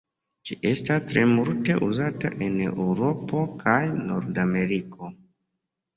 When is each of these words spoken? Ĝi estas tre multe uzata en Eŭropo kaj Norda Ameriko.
Ĝi 0.49 0.55
estas 0.69 1.03
tre 1.11 1.25
multe 1.33 1.75
uzata 1.89 2.33
en 2.47 2.57
Eŭropo 2.71 3.45
kaj 3.65 3.79
Norda 4.11 4.47
Ameriko. 4.51 5.13